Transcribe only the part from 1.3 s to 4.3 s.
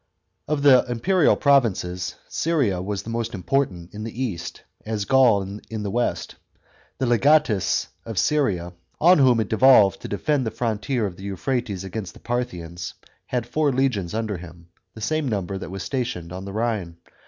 provinces, Syria was the most important in the